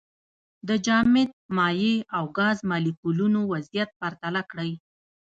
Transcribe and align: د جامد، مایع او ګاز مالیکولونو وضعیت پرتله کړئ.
د 0.67 0.69
جامد، 0.85 1.29
مایع 1.57 1.95
او 2.17 2.23
ګاز 2.37 2.57
مالیکولونو 2.69 3.39
وضعیت 3.53 3.89
پرتله 3.99 4.41
کړئ. 4.51 4.71